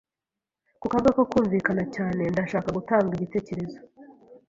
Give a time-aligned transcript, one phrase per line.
[0.81, 3.79] Ku kaga ko kumvikana cyane, ndashaka gutanga igitekerezo.